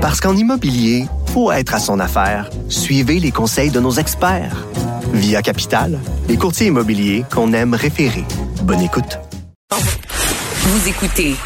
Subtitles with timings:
[0.00, 2.48] Parce qu'en immobilier, faut être à son affaire.
[2.70, 4.66] Suivez les conseils de nos experts.
[5.12, 8.24] Via Capital, les courtiers immobiliers qu'on aime référer.
[8.62, 9.18] Bonne écoute.
[9.70, 11.36] Vous écoutez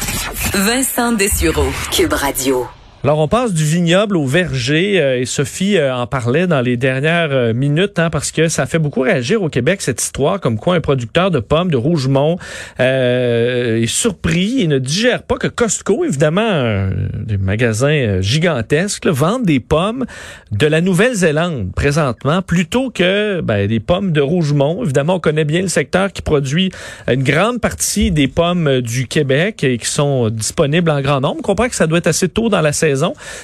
[0.53, 2.65] Vincent Dessureau, Cube Radio.
[3.05, 6.75] Alors, on passe du vignoble au verger euh, et Sophie euh, en parlait dans les
[6.75, 10.57] dernières euh, minutes hein, parce que ça fait beaucoup réagir au Québec cette histoire comme
[10.57, 12.39] quoi un producteur de pommes de Rougemont
[12.79, 20.05] est surpris et ne digère pas que Costco, évidemment, des magasins gigantesques, vendent des pommes
[20.51, 24.83] de la Nouvelle-Zélande présentement plutôt que ben, des pommes de Rougemont.
[24.83, 26.71] Évidemment, on connaît bien le secteur qui produit
[27.07, 31.37] une grande partie des pommes du Québec et qui sont disponibles en grand nombre.
[31.39, 32.94] On comprend que ça doit être assez tôt dans la saison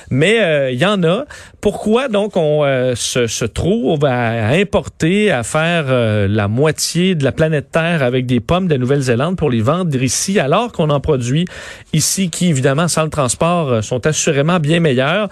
[0.10, 1.26] mais il euh, y en a.
[1.60, 7.32] Pourquoi donc on euh, se, trouve à, importer, à faire euh, la moitié de la
[7.32, 11.46] planète Terre avec des pommes de Nouvelle-Zélande pour les vendre ici, alors qu'on en produit
[11.94, 15.30] ici, qui évidemment sans le transport sont assurément bien meilleurs?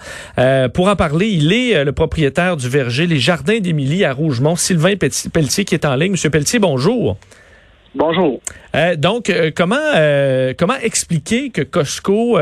[0.74, 4.94] pour en parler, il est le propriétaire du verger Les Jardins d'Émilie à Rougemont, Sylvain
[4.96, 6.12] Pelletier qui est en ligne.
[6.12, 7.16] Monsieur Pelletier, bonjour.
[7.94, 8.40] Bonjour.
[8.76, 12.38] Euh, donc, euh, comment euh, comment expliquer que Costco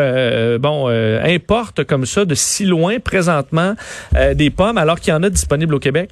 [0.59, 3.75] bon importe comme ça de si loin présentement
[4.35, 6.11] des pommes alors qu'il y en a disponibles au Québec?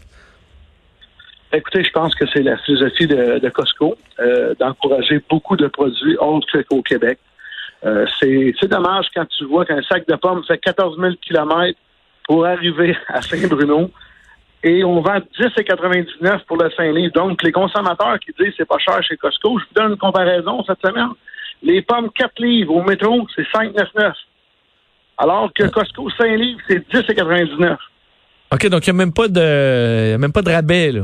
[1.53, 3.97] Écoutez, je pense que c'est la philosophie de, Costco
[4.59, 7.19] d'encourager beaucoup de produits autres qu'au Québec.
[8.21, 11.79] c'est dommage quand tu vois qu'un sac de pommes fait 14 000 kilomètres
[12.27, 13.91] pour arriver à Saint-Bruno
[14.67, 17.13] et on vend 10,99 pour le 5 livres.
[17.15, 20.65] Donc, les consommateurs qui disent c'est pas cher chez Costco, je vous donne une comparaison
[20.67, 21.11] cette semaine.
[21.63, 24.13] Les pommes 4 livres au métro, c'est 5,99.
[25.19, 27.77] Alors que Costco 5 livres, c'est 10,99.
[28.53, 31.03] OK, donc il n'y a même pas de a même pas de rabais, là.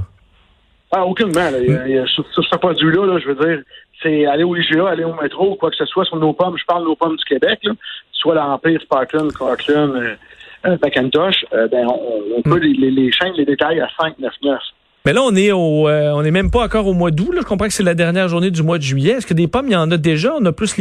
[0.90, 1.48] Ah, aucunement.
[1.48, 2.06] Là.
[2.06, 3.62] sur, ce produit-là, je veux dire,
[4.02, 6.58] c'est aller au IGA, aller au métro, quoi que ce soit sur nos pommes.
[6.58, 7.72] Je parle de nos pommes du Québec, là,
[8.12, 10.16] soit l'Empire, Sparkland, Corkland, euh,
[10.64, 14.58] Macintosh, euh, ben, on, peut les, les, chaînes, les détails à 5, 9, 9.
[15.04, 17.34] Mais là, on est au, euh, on est même pas encore au mois d'août.
[17.36, 19.14] Je comprends que c'est la dernière journée du mois de juillet.
[19.14, 20.32] Est-ce que des pommes, il y en a déjà?
[20.38, 20.72] On a plus,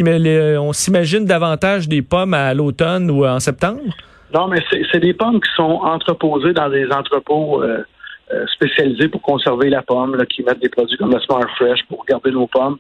[0.60, 3.82] on s'imagine davantage des pommes à l'automne ou en septembre?
[4.34, 4.60] Non, mais
[4.92, 7.64] c'est des pommes qui sont entreposées dans des entrepôts
[8.54, 12.06] spécialisés pour conserver la pomme, là, qui mettent des produits comme le Smart Fresh pour
[12.06, 12.78] garder nos pommes.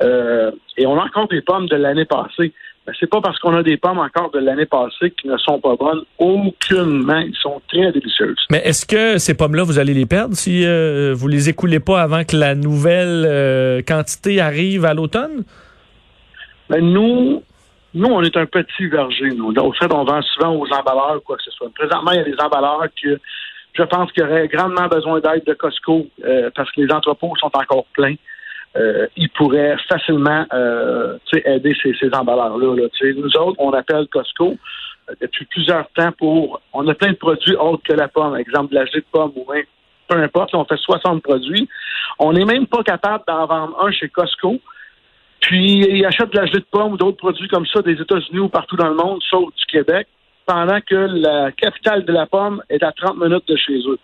[0.00, 2.52] et on a encore des pommes de l'année passée.
[2.86, 5.58] Ben, c'est pas parce qu'on a des pommes encore de l'année passée qui ne sont
[5.58, 6.02] pas bonnes.
[6.18, 7.18] Aucunement.
[7.18, 8.36] Ils sont très délicieuses.
[8.50, 12.02] Mais est-ce que ces pommes-là, vous allez les perdre si euh, vous les écoulez pas
[12.02, 15.44] avant que la nouvelle euh, quantité arrive à l'automne?
[16.68, 17.42] Ben, nous,
[17.94, 19.54] nous, on est un petit verger, nous.
[19.54, 21.70] Au fait, on vend souvent aux emballeurs, quoi que ce soit.
[21.74, 23.08] Présentement, il y a des emballeurs qui,
[23.72, 27.50] je pense, qui auraient grandement besoin d'aide de Costco euh, parce que les entrepôts sont
[27.54, 28.16] encore pleins.
[28.76, 32.74] Euh, ils pourraient facilement euh, aider ces, ces emballeurs-là.
[32.74, 33.12] Là.
[33.16, 34.56] Nous autres, on appelle Costco
[35.08, 36.60] euh, depuis plusieurs temps pour...
[36.72, 39.32] On a plein de produits autres que la pomme, exemple de la gelée de pomme
[39.36, 39.64] ou même
[40.06, 41.66] peu importe, on fait 60 produits.
[42.18, 44.60] On n'est même pas capable d'en vendre un chez Costco.
[45.40, 48.40] Puis ils achètent de la gelée de pomme ou d'autres produits comme ça des États-Unis
[48.40, 50.06] ou partout dans le monde, sauf du Québec,
[50.46, 53.98] pendant que la capitale de la pomme est à 30 minutes de chez eux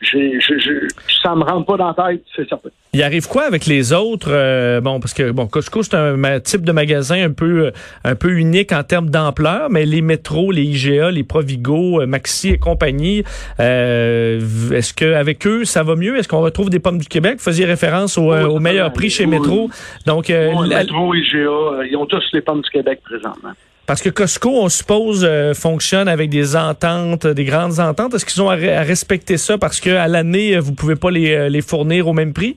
[0.00, 0.88] je, je,
[1.22, 2.70] ça me rentre pas dans la tête, c'est certain.
[2.92, 4.30] Il arrive quoi avec les autres?
[4.30, 7.70] Euh, Bon, parce que bon, Costco c'est un type de magasin un peu euh,
[8.04, 12.48] un peu unique en termes d'ampleur, mais les métros, les IGA, les Provigo, euh, Maxi
[12.48, 13.22] et compagnie,
[13.58, 16.16] est-ce que avec eux ça va mieux?
[16.16, 17.34] Est-ce qu'on retrouve des pommes du Québec?
[17.38, 19.70] Vous faisiez référence au, au meilleur prix chez Métro.
[20.06, 23.50] Donc, Métro, IGA, ils ont tous les pommes du Québec présentement.
[23.86, 28.14] Parce que Costco, on suppose, euh, fonctionne avec des ententes, des grandes ententes.
[28.14, 31.60] Est-ce qu'ils ont à, respecter ça parce qu'à l'année, vous pouvez pas les, euh, les
[31.60, 32.56] fournir au même prix?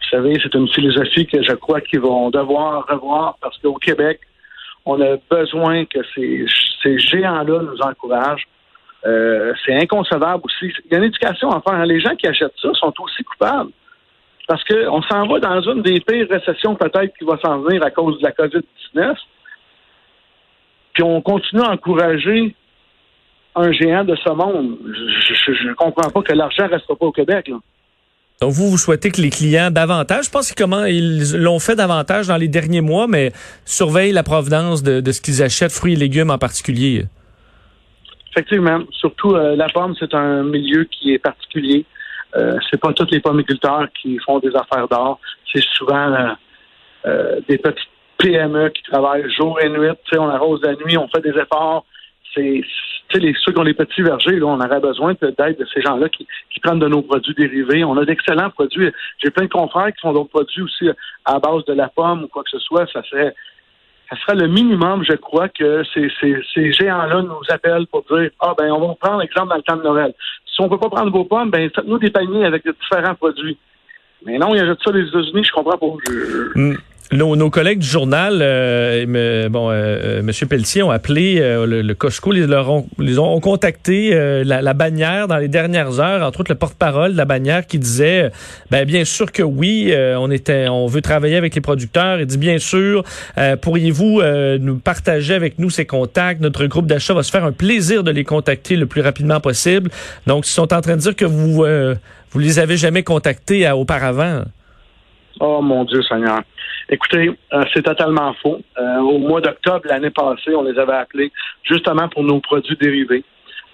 [0.00, 4.20] Vous savez, c'est une philosophie que je crois qu'ils vont devoir revoir parce qu'au Québec,
[4.86, 6.46] on a besoin que ces,
[6.82, 8.46] ces géants-là nous encouragent.
[9.06, 10.72] Euh, c'est inconcevable aussi.
[10.86, 11.84] Il y a une éducation à faire.
[11.86, 13.70] Les gens qui achètent ça sont aussi coupables.
[14.46, 17.90] Parce qu'on s'en va dans une des pires récessions peut-être qui va s'en venir à
[17.90, 19.14] cause de la COVID-19
[20.98, 22.56] puis on continue à encourager
[23.54, 24.76] un géant de ce monde.
[24.84, 27.52] Je ne comprends pas que l'argent ne restera pas au Québec.
[28.40, 32.26] Donc, vous, vous souhaitez que les clients davantage, je pense comment ils l'ont fait davantage
[32.26, 33.30] dans les derniers mois, mais
[33.64, 37.04] surveillent la provenance de, ce qu'ils achètent, fruits et légumes en particulier.
[38.32, 38.80] Effectivement.
[38.90, 41.84] Surtout, euh, la pomme, c'est un milieu qui est particulier.
[42.36, 45.20] Euh, c'est pas tous les pommiculteurs qui font des affaires d'or.
[45.52, 46.32] C'est souvent euh,
[47.06, 47.88] euh, des petites
[48.18, 49.88] PME qui travaillent jour et nuit.
[50.12, 51.84] on arrose la nuit, on fait des efforts.
[52.34, 52.62] C'est
[53.14, 56.08] les, ceux qui ont les petits vergers, là, on aurait besoin d'aide de ces gens-là
[56.08, 56.26] qui,
[56.62, 57.84] prennent de nos produits dérivés.
[57.84, 58.92] On a d'excellents produits.
[59.22, 60.90] J'ai plein de confrères qui font d'autres produits aussi
[61.24, 62.86] à base de la pomme ou quoi que ce soit.
[62.92, 63.34] Ça serait
[64.10, 68.54] ça serait le minimum, je crois, que ces, ces, géants-là nous appellent pour dire Ah
[68.58, 70.14] ben on va prendre l'exemple dans le temps de Noël.
[70.46, 73.56] Si on peut pas prendre vos pommes, ben faites-nous des paniers avec de différents produits.
[74.24, 75.86] Mais non, il y a ça les États-Unis, je comprends pas.
[76.56, 76.74] Mm.
[77.10, 79.72] Nos, collègues du journal, euh, bon, euh,
[80.18, 84.10] euh, Monsieur Pelletier, ont appelé le, Costco, les, leur ont, les ont contacté
[84.44, 88.30] la, bannière dans les dernières heures, entre autres le porte-parole de la bannière qui disait,
[88.70, 92.20] ben bien sûr que oui, on était, on veut travailler avec les producteurs.
[92.20, 93.02] Il dit bien sûr,
[93.62, 94.20] pourriez-vous
[94.60, 96.42] nous partager avec nous ces contacts?
[96.42, 99.90] Notre groupe d'achat va se faire un plaisir de les contacter le plus rapidement possible.
[100.26, 101.64] Donc, ils sont en train de dire que vous
[102.30, 104.42] vous les avez jamais contactés auparavant.
[105.40, 106.42] Oh mon Dieu Seigneur.
[106.90, 108.60] Écoutez, euh, c'est totalement faux.
[108.78, 111.30] Euh, au mois d'octobre l'année passée, on les avait appelés
[111.62, 113.24] justement pour nos produits dérivés.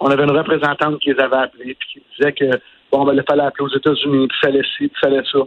[0.01, 2.59] On avait une représentante qui les avait appelés puis qui disait que
[2.91, 5.39] bon, ben, il fallait appeler aux États-Unis, puis fallait ci, puis fallait ça.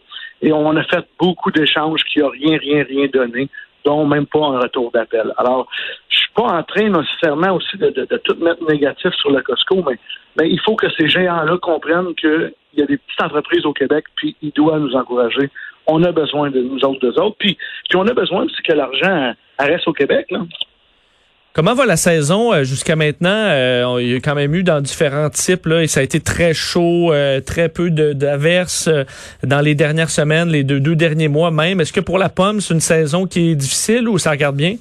[0.41, 3.49] Et on a fait beaucoup d'échanges qui n'ont rien, rien, rien donné,
[3.83, 5.33] dont même pas un retour d'appel.
[5.37, 5.67] Alors,
[6.09, 9.83] je suis pas en train nécessairement aussi de, de, tout mettre négatif sur le Costco,
[9.87, 9.97] mais,
[10.39, 14.05] mais il faut que ces géants-là comprennent qu'il y a des petites entreprises au Québec,
[14.15, 15.49] puis ils doivent nous encourager
[15.87, 17.35] on a besoin de nous autres, deux autres.
[17.39, 17.57] Puis,
[17.89, 20.27] puis on a besoin aussi que l'argent reste au Québec.
[21.53, 23.29] Comment va la saison euh, jusqu'à maintenant?
[23.31, 26.53] Euh, il y a quand même eu dans différents types, là, ça a été très
[26.53, 28.89] chaud, euh, très peu d'averses
[29.41, 31.81] dans les dernières semaines, les deux derniers mois même.
[31.81, 34.75] Est-ce que pour la pomme, c'est une saison qui est difficile ou ça regarde bien?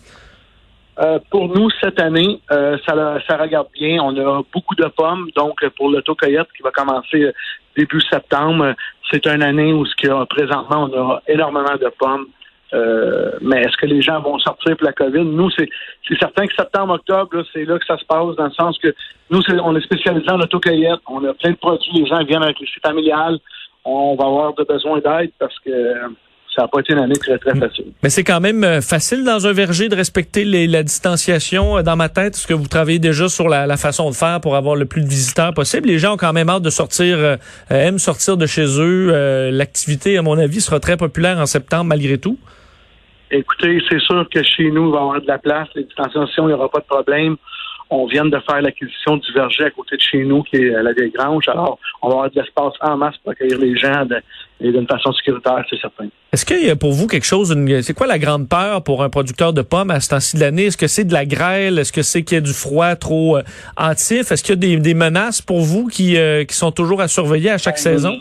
[1.30, 4.02] Pour nous, cette année, ça, ça regarde bien.
[4.02, 5.28] On a beaucoup de pommes.
[5.36, 7.32] Donc, pour l'autocueillette qui va commencer
[7.76, 8.74] début septembre,
[9.10, 12.26] c'est une année où ce qu'il présentement, on a énormément de pommes.
[12.74, 15.24] Euh, mais est-ce que les gens vont sortir pour la COVID?
[15.24, 15.68] Nous, c'est,
[16.18, 18.94] certain que septembre, octobre, c'est là que ça se passe, dans le sens que
[19.30, 21.00] nous, on est spécialisé en autocueillette.
[21.08, 23.38] On a plein de produits, les gens viennent avec les sites familiales.
[23.84, 25.70] On va avoir de besoin d'aide parce que
[26.56, 27.92] ça n'a pas été une année très, très facile.
[28.02, 31.78] Mais c'est quand même euh, facile dans un verger de respecter la distanciation.
[31.78, 34.56] Euh, dans ma tête, est-ce que vous travaillez déjà sur la, façon de faire pour
[34.56, 35.88] avoir le plus de visiteurs possible?
[35.88, 37.36] Les gens ont quand même hâte de sortir, euh,
[37.68, 39.50] aiment sortir de chez eux.
[39.50, 42.38] L'activité, à mon avis, sera très populaire en septembre malgré tout.
[43.30, 45.68] Écoutez, c'est sûr que chez nous, il va y avoir de la place.
[45.74, 47.36] Les distanciations, il n'y aura pas de problème
[47.90, 50.82] on vient de faire l'acquisition du verger à côté de chez nous, qui est à
[50.82, 51.48] la vieille grange.
[51.48, 54.04] Alors, on va avoir de l'espace en masse pour accueillir les gens
[54.60, 56.06] d'une façon sécuritaire, c'est certain.
[56.32, 59.08] Est-ce qu'il y a pour vous quelque chose, c'est quoi la grande peur pour un
[59.08, 60.66] producteur de pommes à ce temps-ci de l'année?
[60.66, 61.78] Est-ce que c'est de la grêle?
[61.78, 63.42] Est-ce que c'est qu'il y a du froid trop euh,
[63.78, 64.32] hâtif?
[64.32, 67.50] Est-ce qu'il y a des, menaces pour vous qui, euh, qui sont toujours à surveiller
[67.50, 68.18] à chaque ben, saison?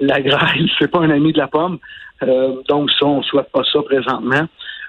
[0.00, 1.78] La grêle, c'est pas un ami de la pomme.
[2.22, 4.46] Euh, donc, ça, on souhaite pas ça présentement.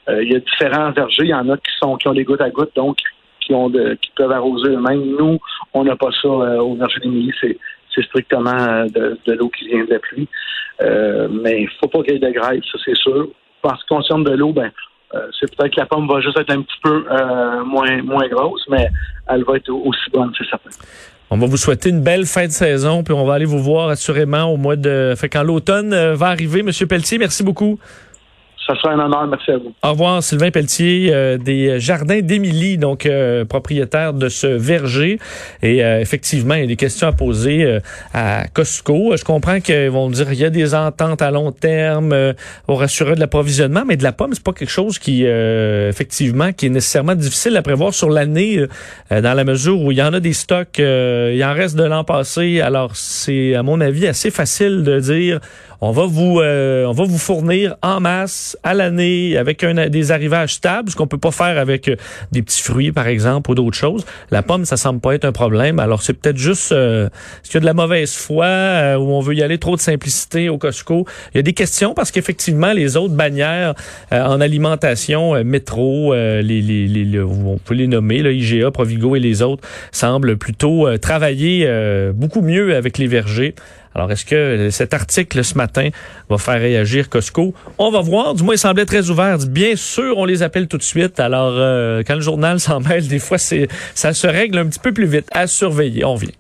[0.10, 1.24] il y a différents vergers.
[1.24, 2.98] Il y en a qui sont qui ont des gouttes à gouttes, donc
[3.46, 3.54] qui
[4.02, 5.16] qui peuvent arroser eux-mêmes.
[5.18, 5.40] Nous,
[5.74, 7.58] on n'a pas ça euh, au verger des c'est
[7.94, 10.28] c'est strictement euh, de, l'eau qui vient de la pluie.
[10.82, 13.28] Euh, mais il faut pas qu'il y ait de grêle, ça c'est sûr.
[13.62, 14.72] Parce qu'on concerne de l'eau, ben
[15.40, 17.06] c'est peut-être que la pomme va juste être un petit peu
[17.64, 18.90] moins moins grosse, mais
[19.30, 20.72] elle va être aussi bonne, c'est certain.
[21.30, 23.88] On va vous souhaiter une belle fin de saison, puis on va aller vous voir
[23.88, 25.14] assurément au mois de.
[25.16, 27.80] Fait quand l'automne va arriver, Monsieur Pelletier, merci beaucoup.
[28.66, 29.28] Ça sera un honneur.
[29.28, 29.74] Merci à vous.
[29.84, 35.20] Au revoir, Sylvain Pelletier, euh, des Jardins d'Émilie, donc euh, propriétaire de ce verger.
[35.62, 37.80] Et euh, effectivement, il y a des questions à poser
[38.14, 39.16] à Costco.
[39.16, 42.34] Je comprends qu'ils vont dire qu'il y a des ententes à long terme
[42.66, 46.68] pour assurer de l'approvisionnement, mais de la pomme, c'est pas quelque chose qui, effectivement, qui
[46.68, 48.66] est nécessairement difficile à prévoir sur l'année,
[49.12, 52.04] dans la mesure où il y en a des stocks, il en reste de l'an
[52.04, 52.62] passé.
[52.62, 55.40] Alors, c'est, à mon avis, assez facile de dire
[55.82, 60.56] on va vous on va vous fournir en masse à l'année avec un, des arrivages
[60.56, 61.96] stables, ce qu'on peut pas faire avec euh,
[62.32, 64.06] des petits fruits, par exemple, ou d'autres choses.
[64.32, 65.80] La pomme, ça semble pas être un problème.
[65.80, 67.10] Alors, c'est peut-être juste euh,
[67.44, 69.82] qu'il y a de la mauvaise foi euh, où on veut y aller trop de
[69.82, 71.06] simplicité au Costco?
[71.34, 73.76] Il y a des questions parce qu'effectivement, les autres bannières
[74.12, 79.42] en alimentation, métro, les, les, les, on peut les nommer, là, IGA, Provigo et les
[79.42, 81.68] autres, semblent plutôt travailler
[82.14, 83.56] beaucoup mieux avec les vergers.
[83.96, 85.90] Alors, est-ce que cet article ce matin
[86.30, 87.54] va faire réagir Costco?
[87.78, 88.34] On va voir.
[88.36, 89.38] Du moins, il semblait très ouvert.
[89.48, 91.18] Bien sûr, on les appelle tout de suite.
[91.22, 94.92] Alors, euh, quand le journal s'en mêle, des fois, ça se règle un petit peu
[94.92, 95.28] plus vite.
[95.32, 96.04] À surveiller.
[96.04, 96.32] On vient.